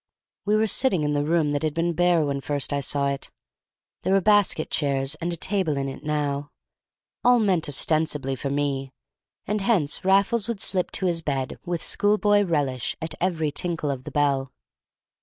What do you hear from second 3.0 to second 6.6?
it; there were basket chairs and a table in it now,